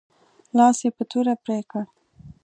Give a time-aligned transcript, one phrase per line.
[0.57, 1.83] لاس یې په توره پرې کړ.